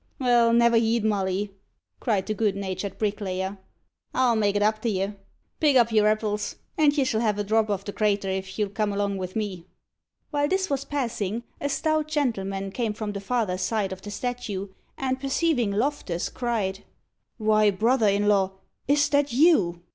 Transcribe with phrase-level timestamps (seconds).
[0.17, 1.53] "Well, never heed, Molly,"
[1.99, 3.59] cried the good natured bricklayer;
[4.15, 5.13] "I'll make it up t'ye.
[5.59, 8.71] Pick up your apples, and you shall have a dhrop of the craiter if you'll
[8.71, 9.67] come along wid me."
[10.31, 14.69] While this was passing, a stout gentleman came from the farther side of the statue,
[14.97, 16.83] and perceiving Loftus, cried
[17.37, 18.53] "Why, brother in law,
[18.87, 19.83] is that you?"